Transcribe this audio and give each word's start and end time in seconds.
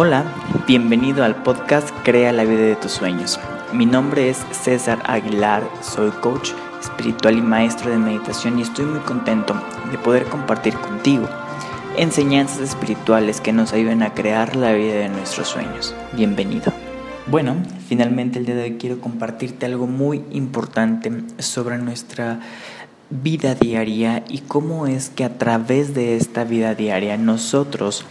Hola, 0.00 0.24
bienvenido 0.68 1.24
al 1.24 1.42
podcast 1.42 1.90
Crea 2.04 2.32
la 2.32 2.44
vida 2.44 2.60
de 2.60 2.76
tus 2.76 2.92
sueños. 2.92 3.40
Mi 3.72 3.84
nombre 3.84 4.30
es 4.30 4.46
César 4.52 5.02
Aguilar, 5.04 5.68
soy 5.82 6.10
coach 6.10 6.50
espiritual 6.80 7.36
y 7.36 7.42
maestro 7.42 7.90
de 7.90 7.98
meditación 7.98 8.60
y 8.60 8.62
estoy 8.62 8.84
muy 8.84 9.00
contento 9.00 9.60
de 9.90 9.98
poder 9.98 10.26
compartir 10.26 10.74
contigo 10.74 11.28
enseñanzas 11.96 12.60
espirituales 12.60 13.40
que 13.40 13.52
nos 13.52 13.72
ayuden 13.72 14.04
a 14.04 14.14
crear 14.14 14.54
la 14.54 14.72
vida 14.72 14.94
de 14.94 15.08
nuestros 15.08 15.48
sueños. 15.48 15.96
Bienvenido. 16.12 16.72
Bueno, 17.26 17.56
finalmente 17.88 18.38
el 18.38 18.46
día 18.46 18.54
de 18.54 18.62
hoy 18.62 18.76
quiero 18.78 19.00
compartirte 19.00 19.66
algo 19.66 19.88
muy 19.88 20.22
importante 20.30 21.10
sobre 21.40 21.76
nuestra 21.76 22.38
vida 23.10 23.54
diaria 23.54 24.24
y 24.28 24.38
cómo 24.38 24.86
es 24.86 25.08
que 25.08 25.24
a 25.24 25.38
través 25.38 25.94
de 25.94 26.16
esta 26.16 26.44
vida 26.44 26.74
diaria 26.74 27.16
nosotros 27.16 28.04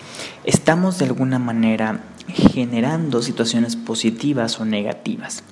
estamos 0.44 0.98
de 0.98 1.06
alguna 1.06 1.40
manera 1.40 2.02
generando 2.28 3.22
situaciones 3.22 3.76
positivas 3.76 4.60
o 4.60 4.66
negativas. 4.66 5.44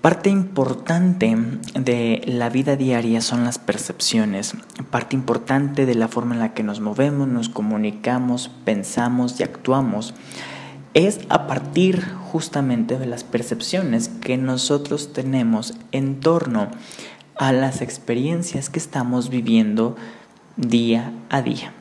Parte 0.00 0.28
importante 0.28 1.34
de 1.74 2.22
la 2.26 2.50
vida 2.50 2.76
diaria 2.76 3.22
son 3.22 3.44
las 3.44 3.58
percepciones, 3.58 4.54
parte 4.90 5.16
importante 5.16 5.86
de 5.86 5.94
la 5.94 6.08
forma 6.08 6.34
en 6.34 6.40
la 6.40 6.52
que 6.52 6.62
nos 6.62 6.80
movemos, 6.80 7.26
nos 7.26 7.48
comunicamos, 7.48 8.50
pensamos 8.64 9.40
y 9.40 9.44
actuamos 9.44 10.14
es 10.94 11.18
a 11.28 11.48
partir 11.48 12.04
justamente 12.30 12.98
de 12.98 13.06
las 13.06 13.24
percepciones 13.24 14.08
que 14.08 14.36
nosotros 14.36 15.12
tenemos 15.12 15.74
en 15.90 16.20
torno 16.20 16.60
a 16.62 16.70
las 17.38 17.82
experiencias 17.82 18.70
que 18.70 18.78
estamos 18.78 19.28
viviendo 19.28 19.96
día 20.56 21.12
a 21.30 21.42
día. 21.42 21.72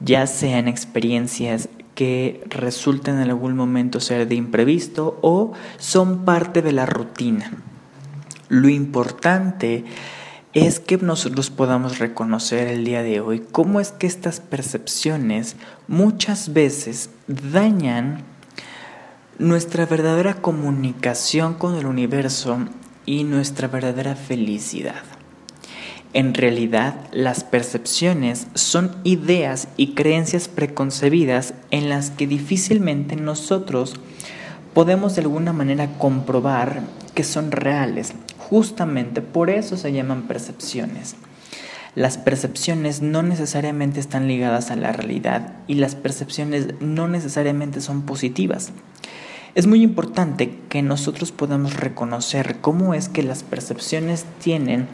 Ya 0.00 0.26
sean 0.26 0.68
experiencias 0.68 1.68
que 1.94 2.42
resulten 2.48 3.16
en 3.16 3.28
algún 3.28 3.56
momento 3.56 4.00
ser 4.00 4.26
de 4.28 4.34
imprevisto 4.34 5.18
o 5.22 5.52
son 5.78 6.24
parte 6.24 6.62
de 6.62 6.72
la 6.72 6.86
rutina. 6.86 7.52
Lo 8.48 8.68
importante 8.68 9.84
es 10.52 10.80
que 10.80 10.96
nosotros 10.96 11.50
podamos 11.50 11.98
reconocer 11.98 12.68
el 12.68 12.84
día 12.84 13.02
de 13.02 13.20
hoy 13.20 13.44
cómo 13.52 13.80
es 13.80 13.92
que 13.92 14.06
estas 14.06 14.40
percepciones 14.40 15.56
muchas 15.86 16.52
veces 16.52 17.10
dañan 17.28 18.24
nuestra 19.38 19.86
verdadera 19.86 20.34
comunicación 20.34 21.54
con 21.54 21.76
el 21.76 21.86
universo 21.86 22.58
y 23.10 23.24
nuestra 23.24 23.66
verdadera 23.66 24.14
felicidad. 24.14 25.02
En 26.12 26.32
realidad, 26.32 26.94
las 27.10 27.42
percepciones 27.42 28.46
son 28.54 28.94
ideas 29.02 29.66
y 29.76 29.94
creencias 29.94 30.46
preconcebidas 30.46 31.54
en 31.72 31.88
las 31.88 32.12
que 32.12 32.28
difícilmente 32.28 33.16
nosotros 33.16 33.94
podemos 34.74 35.16
de 35.16 35.22
alguna 35.22 35.52
manera 35.52 35.98
comprobar 35.98 36.82
que 37.12 37.24
son 37.24 37.50
reales. 37.50 38.12
Justamente 38.38 39.22
por 39.22 39.50
eso 39.50 39.76
se 39.76 39.92
llaman 39.92 40.28
percepciones. 40.28 41.16
Las 41.96 42.16
percepciones 42.16 43.02
no 43.02 43.24
necesariamente 43.24 43.98
están 43.98 44.28
ligadas 44.28 44.70
a 44.70 44.76
la 44.76 44.92
realidad 44.92 45.54
y 45.66 45.74
las 45.74 45.96
percepciones 45.96 46.68
no 46.78 47.08
necesariamente 47.08 47.80
son 47.80 48.02
positivas. 48.02 48.70
Es 49.60 49.66
muy 49.66 49.82
importante 49.82 50.58
que 50.70 50.80
nosotros 50.80 51.32
podamos 51.32 51.76
reconocer 51.76 52.62
cómo 52.62 52.94
es 52.94 53.10
que 53.10 53.22
las 53.22 53.42
percepciones 53.42 54.24
tienen 54.42 54.88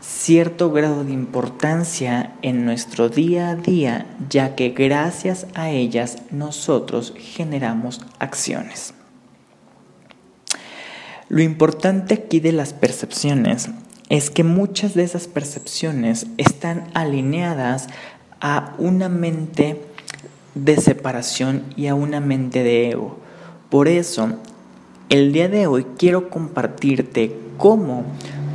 cierto 0.00 0.70
grado 0.70 1.02
de 1.02 1.12
importancia 1.12 2.36
en 2.42 2.64
nuestro 2.64 3.08
día 3.08 3.48
a 3.48 3.56
día, 3.56 4.06
ya 4.30 4.54
que 4.54 4.68
gracias 4.68 5.48
a 5.54 5.70
ellas 5.70 6.18
nosotros 6.30 7.12
generamos 7.18 8.02
acciones. 8.20 8.94
Lo 11.28 11.42
importante 11.42 12.14
aquí 12.14 12.38
de 12.38 12.52
las 12.52 12.74
percepciones 12.74 13.68
es 14.10 14.30
que 14.30 14.44
muchas 14.44 14.94
de 14.94 15.02
esas 15.02 15.26
percepciones 15.26 16.28
están 16.36 16.84
alineadas 16.94 17.88
a 18.40 18.74
una 18.78 19.08
mente 19.08 19.82
de 20.54 20.76
separación 20.76 21.64
y 21.74 21.88
a 21.88 21.96
una 21.96 22.20
mente 22.20 22.62
de 22.62 22.90
ego. 22.90 23.22
Por 23.72 23.88
eso, 23.88 24.28
el 25.08 25.32
día 25.32 25.48
de 25.48 25.66
hoy 25.66 25.86
quiero 25.96 26.28
compartirte 26.28 27.34
cómo 27.56 28.04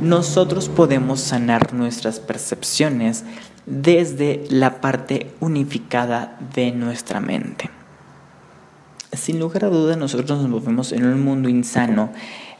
nosotros 0.00 0.68
podemos 0.68 1.18
sanar 1.18 1.74
nuestras 1.74 2.20
percepciones 2.20 3.24
desde 3.66 4.44
la 4.48 4.80
parte 4.80 5.32
unificada 5.40 6.38
de 6.54 6.70
nuestra 6.70 7.18
mente. 7.18 7.68
Sin 9.12 9.40
lugar 9.40 9.64
a 9.64 9.70
duda, 9.70 9.96
nosotros 9.96 10.38
nos 10.38 10.48
movemos 10.48 10.92
en 10.92 11.04
un 11.04 11.24
mundo 11.24 11.48
insano, 11.48 12.12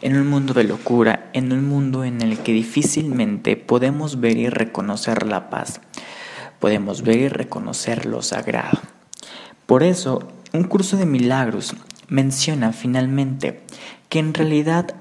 en 0.03 0.17
un 0.17 0.27
mundo 0.27 0.53
de 0.53 0.65
locura, 0.65 1.31
en 1.35 1.53
un 1.53 1.65
mundo 1.65 2.03
en 2.03 2.23
el 2.23 2.41
que 2.41 2.51
difícilmente 2.53 3.55
podemos 3.55 4.19
ver 4.19 4.37
y 4.37 4.49
reconocer 4.49 5.29
la 5.29 5.49
paz, 5.49 5.81
podemos 6.59 7.03
ver 7.03 7.19
y 7.19 7.29
reconocer 7.29 8.05
lo 8.05 8.21
sagrado. 8.21 8.81
Por 9.67 9.85
eso, 9.85 10.27
un 10.53 10.65
curso 10.65 10.97
de 10.97 11.07
milagros 11.07 11.77
menciona 12.09 12.73
finalmente 12.73 13.61
que 14.09 14.19
en 14.19 14.35
realidad 14.35 14.95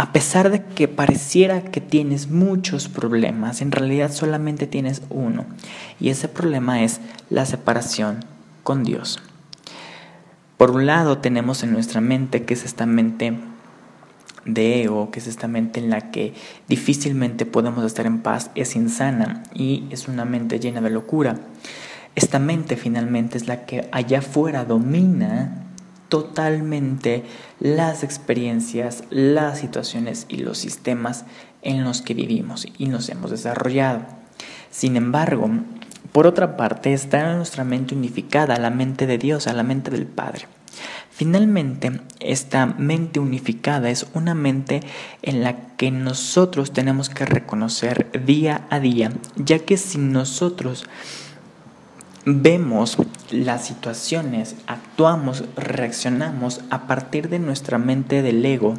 a 0.00 0.12
pesar 0.12 0.50
de 0.50 0.64
que 0.64 0.88
pareciera 0.88 1.62
que 1.62 1.82
tienes 1.82 2.30
muchos 2.30 2.88
problemas, 2.88 3.60
en 3.60 3.70
realidad 3.70 4.10
solamente 4.10 4.66
tienes 4.66 5.02
uno. 5.10 5.44
Y 6.00 6.08
ese 6.08 6.26
problema 6.26 6.82
es 6.82 7.02
la 7.28 7.44
separación 7.44 8.24
con 8.62 8.82
Dios. 8.82 9.20
Por 10.56 10.70
un 10.70 10.86
lado 10.86 11.18
tenemos 11.18 11.62
en 11.62 11.72
nuestra 11.72 12.00
mente, 12.00 12.44
que 12.44 12.54
es 12.54 12.64
esta 12.64 12.86
mente 12.86 13.34
de 14.46 14.82
ego, 14.82 15.10
que 15.10 15.18
es 15.18 15.26
esta 15.26 15.48
mente 15.48 15.80
en 15.80 15.90
la 15.90 16.10
que 16.10 16.32
difícilmente 16.66 17.44
podemos 17.44 17.84
estar 17.84 18.06
en 18.06 18.20
paz, 18.20 18.50
es 18.54 18.76
insana 18.76 19.42
y 19.52 19.84
es 19.90 20.08
una 20.08 20.24
mente 20.24 20.58
llena 20.60 20.80
de 20.80 20.88
locura. 20.88 21.40
Esta 22.14 22.38
mente 22.38 22.76
finalmente 22.76 23.36
es 23.36 23.48
la 23.48 23.66
que 23.66 23.86
allá 23.92 24.20
afuera 24.20 24.64
domina 24.64 25.69
totalmente 26.10 27.24
las 27.58 28.04
experiencias, 28.04 29.04
las 29.08 29.60
situaciones 29.60 30.26
y 30.28 30.38
los 30.38 30.58
sistemas 30.58 31.24
en 31.62 31.84
los 31.84 32.02
que 32.02 32.12
vivimos 32.12 32.66
y 32.76 32.88
nos 32.88 33.08
hemos 33.08 33.30
desarrollado. 33.30 34.02
Sin 34.70 34.96
embargo, 34.96 35.48
por 36.12 36.26
otra 36.26 36.56
parte, 36.56 36.92
está 36.92 37.30
en 37.30 37.38
nuestra 37.38 37.64
mente 37.64 37.94
unificada, 37.94 38.58
la 38.58 38.70
mente 38.70 39.06
de 39.06 39.16
Dios, 39.16 39.46
a 39.46 39.52
la 39.52 39.62
mente 39.62 39.90
del 39.90 40.06
Padre. 40.06 40.46
Finalmente, 41.10 42.00
esta 42.18 42.66
mente 42.66 43.20
unificada 43.20 43.90
es 43.90 44.06
una 44.14 44.34
mente 44.34 44.80
en 45.22 45.42
la 45.42 45.76
que 45.76 45.90
nosotros 45.90 46.72
tenemos 46.72 47.10
que 47.10 47.26
reconocer 47.26 48.10
día 48.24 48.66
a 48.70 48.80
día, 48.80 49.12
ya 49.36 49.58
que 49.58 49.76
si 49.76 49.98
nosotros 49.98 50.86
vemos 52.24 52.96
las 53.30 53.66
situaciones, 53.66 54.56
actuamos, 54.66 55.44
reaccionamos 55.56 56.60
a 56.70 56.86
partir 56.86 57.28
de 57.28 57.38
nuestra 57.38 57.78
mente 57.78 58.22
del 58.22 58.44
ego. 58.44 58.74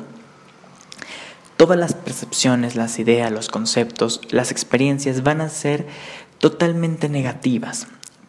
Todas 1.57 1.77
las 1.77 1.93
percepciones, 1.93 2.75
las 2.75 2.99
ideas, 2.99 3.31
los 3.31 3.49
conceptos, 3.49 4.21
las 4.29 4.51
experiencias 4.51 5.23
van 5.23 5.41
a 5.41 5.49
ser 5.49 5.87
totalmente 6.39 7.07
negativas. 7.09 7.87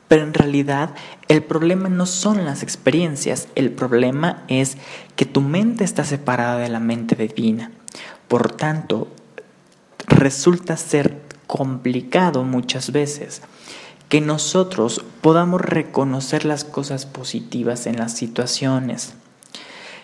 Pero 0.09 0.25
en 0.25 0.35
realidad 0.35 0.95
el 1.29 1.43
problema 1.43 1.89
no 1.89 2.05
son 2.05 2.45
las 2.45 2.63
experiencias, 2.63 3.49
el 3.55 3.71
problema 3.71 4.45
es 4.49 4.77
que 5.17 5.25
tu 5.25 5.41
mente 5.41 5.85
está 5.85 6.05
separada 6.05 6.59
de 6.59 6.69
la 6.69 6.81
mente 6.81 7.17
divina. 7.17 7.71
Por 8.29 8.53
tanto, 8.53 9.09
resulta 10.07 10.77
ser 10.77 11.23
complicado 11.47 12.45
muchas 12.45 12.93
veces 12.93 13.41
que 14.13 14.21
nosotros 14.21 15.03
podamos 15.23 15.63
reconocer 15.63 16.45
las 16.45 16.65
cosas 16.65 17.07
positivas 17.07 17.87
en 17.87 17.97
las 17.97 18.13
situaciones. 18.13 19.15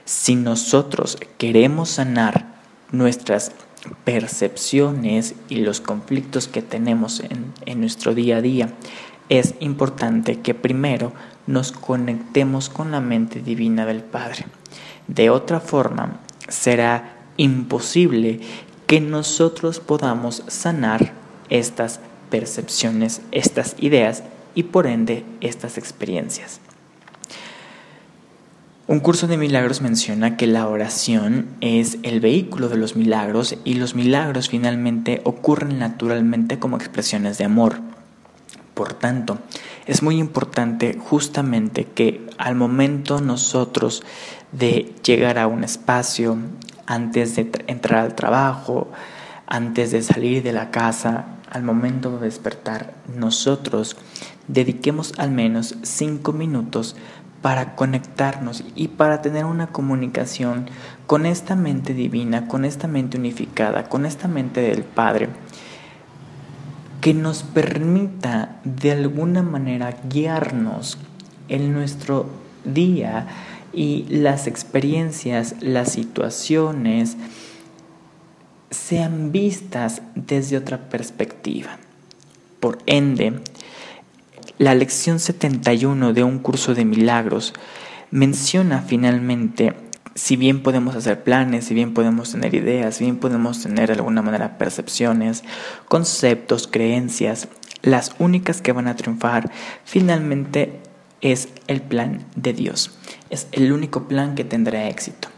Si 0.06 0.34
nosotros 0.34 1.18
queremos 1.36 1.90
sanar 1.90 2.54
nuestras 2.90 3.52
percepciones 4.04 5.34
y 5.50 5.56
los 5.56 5.82
conflictos 5.82 6.48
que 6.48 6.62
tenemos 6.62 7.20
en, 7.20 7.52
en, 7.66 7.80
nuestro 7.80 8.14
día 8.14 8.38
a 8.38 8.40
día, 8.40 8.72
es 9.28 9.56
importante 9.60 10.40
que 10.40 10.54
primero 10.54 11.12
nos 11.46 11.70
conectemos 11.70 12.70
con 12.70 12.90
la 12.90 13.02
mente 13.02 13.42
divina 13.42 13.84
del 13.84 14.00
Padre. 14.00 14.46
De 15.06 15.28
otra 15.28 15.60
forma, 15.60 16.18
será 16.48 17.14
imposible 17.36 18.40
que 18.86 19.02
nosotros 19.02 19.80
podamos 19.80 20.44
sanar 20.46 21.12
estas 21.50 22.00
percepciones, 22.30 23.20
estas 23.32 23.76
ideas 23.78 24.22
y 24.54 24.64
por 24.64 24.86
ende 24.86 25.24
estas 25.40 25.78
experiencias. 25.78 26.60
Un 28.88 29.00
curso 29.00 29.26
de 29.26 29.36
milagros 29.36 29.82
menciona 29.82 30.38
que 30.38 30.46
la 30.46 30.66
oración 30.66 31.48
es 31.60 31.98
el 32.04 32.20
vehículo 32.20 32.70
de 32.70 32.78
los 32.78 32.96
milagros 32.96 33.54
y 33.62 33.74
los 33.74 33.94
milagros 33.94 34.48
finalmente 34.48 35.20
ocurren 35.24 35.78
naturalmente 35.78 36.58
como 36.58 36.78
expresiones 36.78 37.36
de 37.36 37.44
amor. 37.44 37.80
Por 38.72 38.94
tanto, 38.94 39.38
Es 39.86 40.02
muy 40.02 40.18
importante 40.18 40.98
justamente 40.98 41.84
que 41.84 42.26
al 42.36 42.54
momento 42.54 43.22
nosotros 43.22 44.02
de 44.52 44.94
llegar 45.02 45.38
a 45.38 45.46
un 45.46 45.64
espacio, 45.64 46.36
antes 46.84 47.36
de 47.36 47.50
entrar 47.66 48.00
al 48.04 48.14
trabajo, 48.14 48.88
antes 49.46 49.92
de 49.92 50.02
salir 50.02 50.42
de 50.42 50.52
la 50.52 50.70
casa, 50.70 51.37
al 51.50 51.62
momento 51.62 52.18
de 52.18 52.26
despertar, 52.26 52.94
nosotros 53.14 53.96
dediquemos 54.48 55.12
al 55.18 55.30
menos 55.30 55.76
cinco 55.82 56.32
minutos 56.32 56.96
para 57.42 57.76
conectarnos 57.76 58.64
y 58.74 58.88
para 58.88 59.22
tener 59.22 59.44
una 59.44 59.68
comunicación 59.68 60.66
con 61.06 61.24
esta 61.26 61.54
mente 61.54 61.94
divina, 61.94 62.48
con 62.48 62.64
esta 62.64 62.88
mente 62.88 63.16
unificada, 63.16 63.88
con 63.88 64.06
esta 64.06 64.28
mente 64.28 64.60
del 64.60 64.82
Padre, 64.82 65.28
que 67.00 67.14
nos 67.14 67.42
permita 67.42 68.56
de 68.64 68.92
alguna 68.92 69.42
manera 69.42 69.96
guiarnos 70.08 70.98
en 71.48 71.72
nuestro 71.72 72.26
día 72.64 73.26
y 73.72 74.04
las 74.08 74.46
experiencias, 74.46 75.54
las 75.60 75.92
situaciones, 75.92 77.16
sean 78.70 79.32
vistas 79.32 80.02
desde 80.14 80.56
otra 80.56 80.88
perspectiva. 80.88 81.78
Por 82.60 82.78
ende, 82.86 83.40
la 84.58 84.74
lección 84.74 85.20
71 85.20 86.12
de 86.12 86.24
un 86.24 86.38
curso 86.40 86.74
de 86.74 86.84
milagros 86.84 87.54
menciona 88.10 88.82
finalmente, 88.82 89.74
si 90.14 90.36
bien 90.36 90.62
podemos 90.62 90.96
hacer 90.96 91.22
planes, 91.22 91.66
si 91.66 91.74
bien 91.74 91.94
podemos 91.94 92.32
tener 92.32 92.54
ideas, 92.54 92.96
si 92.96 93.04
bien 93.04 93.18
podemos 93.18 93.62
tener 93.62 93.88
de 93.88 93.94
alguna 93.94 94.22
manera 94.22 94.58
percepciones, 94.58 95.44
conceptos, 95.86 96.66
creencias, 96.66 97.48
las 97.82 98.16
únicas 98.18 98.60
que 98.60 98.72
van 98.72 98.88
a 98.88 98.96
triunfar 98.96 99.52
finalmente 99.84 100.80
es 101.20 101.48
el 101.68 101.80
plan 101.80 102.24
de 102.34 102.52
Dios. 102.52 102.98
Es 103.30 103.46
el 103.52 103.72
único 103.72 104.08
plan 104.08 104.34
que 104.34 104.44
tendrá 104.44 104.88
éxito. 104.88 105.28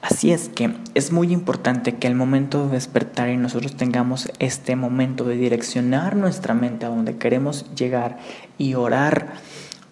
Así 0.00 0.30
es 0.30 0.48
que 0.48 0.74
es 0.94 1.10
muy 1.10 1.32
importante 1.32 1.96
que 1.96 2.06
al 2.06 2.14
momento 2.14 2.66
de 2.66 2.72
despertar 2.72 3.30
y 3.30 3.36
nosotros 3.36 3.76
tengamos 3.76 4.30
este 4.38 4.76
momento 4.76 5.24
de 5.24 5.36
direccionar 5.36 6.14
nuestra 6.14 6.54
mente 6.54 6.86
a 6.86 6.88
donde 6.88 7.16
queremos 7.16 7.66
llegar 7.74 8.18
y 8.58 8.74
orar 8.74 9.32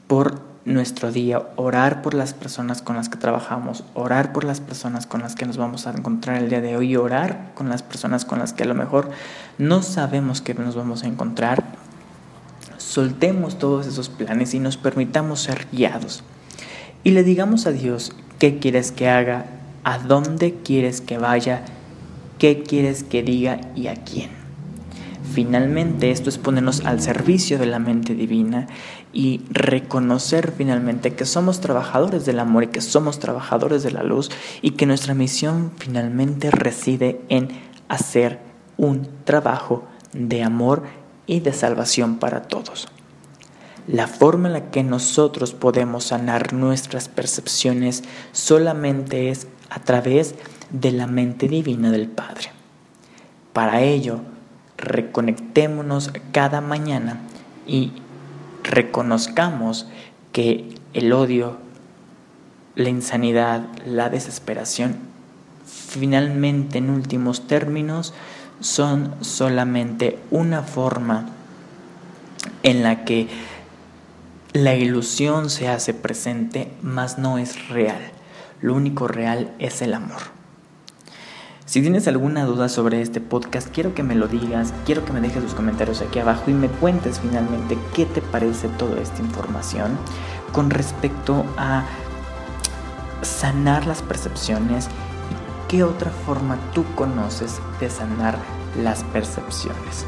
por 0.07 0.41
nuestro 0.65 1.11
día, 1.11 1.43
orar 1.57 2.03
por 2.03 2.15
las 2.15 2.35
personas 2.35 2.83
con 2.83 2.97
las 2.97 3.09
que 3.09 3.19
trabajamos, 3.19 3.85
orar 3.95 4.33
por 4.33 4.45
las 4.45 4.61
personas 4.61 5.07
con 5.07 5.23
las 5.23 5.35
que 5.35 5.47
nos 5.47 5.57
vamos 5.57 5.87
a 5.87 5.91
encontrar 5.91 6.43
el 6.43 6.51
día 6.51 6.61
de 6.61 6.77
hoy, 6.77 6.97
orar 6.97 7.53
con 7.55 7.69
las 7.69 7.83
personas 7.83 8.25
con 8.25 8.39
las 8.39 8.53
que 8.53 8.63
a 8.63 8.67
lo 8.67 8.75
mejor 8.75 9.11
no 9.59 9.83
sabemos 9.83 10.41
que 10.41 10.55
nos 10.55 10.77
vamos 10.77 11.03
a 11.03 11.09
encontrar. 11.09 11.65
Soltemos 12.79 13.59
todos 13.59 13.87
esos 13.87 14.09
planes 14.09 14.55
y 14.55 14.61
nos 14.61 14.77
permitamos 14.77 15.41
ser 15.41 15.67
guiados. 15.73 16.23
Y 17.05 17.11
le 17.11 17.23
digamos 17.23 17.67
a 17.67 17.73
Dios 17.73 18.13
qué 18.39 18.59
quieres 18.59 18.91
que 18.91 19.09
haga 19.09 19.47
a 19.87 19.99
dónde 19.99 20.53
quieres 20.65 21.01
que 21.01 21.17
vaya, 21.17 21.65
qué 22.41 22.65
quieres 22.65 23.05
que 23.05 23.23
diga 23.23 23.61
y 23.77 23.87
a 23.87 23.95
quién. 23.95 24.31
Finalmente, 25.33 26.11
esto 26.11 26.29
es 26.29 26.39
ponernos 26.39 26.85
al 26.85 27.01
servicio 27.01 27.57
de 27.57 27.67
la 27.67 27.79
mente 27.79 28.17
divina 28.17 28.67
y 29.13 29.43
reconocer 29.49 30.51
finalmente 30.51 31.15
que 31.15 31.25
somos 31.25 31.61
trabajadores 31.61 32.27
del 32.27 32.41
amor 32.41 32.65
y 32.65 32.67
que 32.67 32.81
somos 32.81 33.21
trabajadores 33.21 33.85
de 33.85 33.93
la 33.93 34.03
luz 34.03 34.29
y 34.61 34.73
que 34.73 34.87
nuestra 34.87 35.15
misión 35.15 35.71
finalmente 35.77 36.51
reside 36.51 37.21
en 37.29 37.51
hacer 37.87 38.41
un 38.77 39.09
trabajo 39.23 39.85
de 40.13 40.43
amor 40.43 40.83
y 41.29 41.39
de 41.39 41.53
salvación 41.53 42.19
para 42.19 42.43
todos. 42.43 42.89
La 43.87 44.09
forma 44.09 44.49
en 44.49 44.55
la 44.55 44.71
que 44.73 44.83
nosotros 44.83 45.55
podemos 45.55 46.07
sanar 46.07 46.53
nuestras 46.53 47.09
percepciones 47.09 48.03
solamente 48.33 49.31
es 49.31 49.47
a 49.71 49.81
través 49.81 50.35
de 50.71 50.93
la 50.93 51.07
mente 51.07 51.49
divina 51.49 51.91
del 51.91 52.09
Padre. 52.09 52.51
Para 53.53 53.81
ello, 53.83 54.21
reconectémonos 54.77 56.13
cada 56.33 56.61
mañana 56.61 57.21
y 57.67 57.93
reconozcamos 58.63 59.87
que 60.33 60.75
el 60.93 61.13
odio, 61.13 61.57
la 62.75 62.91
insanidad, 62.91 63.67
la 63.87 64.11
desesperación, 64.11 64.97
finalmente 65.65 66.79
en 66.79 66.91
últimos 66.91 67.47
términos, 67.47 68.13
son 68.61 69.15
solamente 69.21 70.19
una 70.31 70.63
forma 70.63 71.31
en 72.63 72.83
la 72.83 73.05
que 73.05 73.29
la 74.53 74.75
ilusión 74.75 75.51
se 75.51 75.69
hace 75.69 75.93
presente, 75.95 76.71
mas 76.83 77.19
no 77.19 77.39
es 77.39 77.69
real. 77.69 78.16
Lo 78.61 78.75
único 78.75 79.07
real 79.07 79.53
es 79.59 79.83
el 79.83 79.93
amor. 79.93 80.37
Si 81.67 81.83
tienes 81.83 82.09
alguna 82.09 82.45
duda 82.45 82.69
sobre 82.69 83.03
este 83.03 83.21
podcast, 83.21 83.69
quiero 83.69 83.93
que 83.95 84.03
me 84.03 84.15
lo 84.15 84.29
digas, 84.29 84.73
quiero 84.87 85.05
que 85.05 85.13
me 85.13 85.21
dejes 85.21 85.43
tus 85.43 85.55
comentarios 85.55 86.01
aquí 86.01 86.21
abajo 86.21 86.51
y 86.51 86.55
me 86.55 86.69
cuentes 86.69 87.21
finalmente 87.21 87.77
qué 87.93 88.07
te 88.07 88.23
parece 88.23 88.69
toda 88.69 89.01
esta 89.01 89.21
información 89.21 89.99
con 90.53 90.71
respecto 90.71 91.45
a 91.59 91.85
sanar 93.23 93.87
las 93.87 94.01
percepciones 94.01 94.87
y 94.87 95.69
qué 95.69 95.83
otra 95.83 96.11
forma 96.11 96.57
tú 96.73 96.85
conoces 96.95 97.61
de 97.81 97.91
sanar 97.91 98.39
las 98.81 99.03
percepciones. 99.05 100.07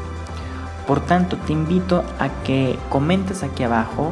Por 0.87 1.01
tanto, 1.01 1.37
te 1.37 1.53
invito 1.53 2.03
a 2.19 2.29
que 2.43 2.79
comentes 2.89 3.43
aquí 3.43 3.63
abajo, 3.63 4.11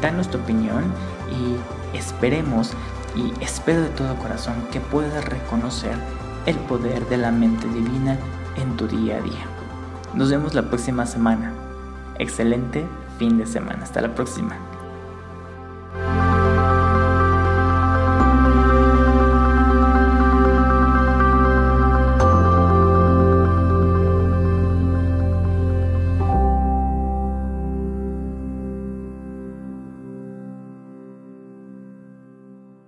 danos 0.00 0.30
tu 0.30 0.38
opinión 0.38 0.84
y 1.30 1.96
esperemos 1.96 2.72
y 3.14 3.32
espero 3.42 3.82
de 3.82 3.88
todo 3.90 4.16
corazón 4.16 4.54
que 4.70 4.80
puedas 4.80 5.24
reconocer 5.24 5.94
el 6.46 6.56
poder 6.56 7.06
de 7.08 7.16
la 7.16 7.30
mente 7.30 7.66
divina 7.68 8.18
en 8.56 8.76
tu 8.76 8.86
día 8.86 9.16
a 9.16 9.20
día. 9.20 9.46
Nos 10.14 10.30
vemos 10.30 10.54
la 10.54 10.62
próxima 10.62 11.06
semana. 11.06 11.52
Excelente 12.18 12.86
fin 13.18 13.38
de 13.38 13.46
semana. 13.46 13.84
Hasta 13.84 14.00
la 14.00 14.14
próxima. 14.14 14.56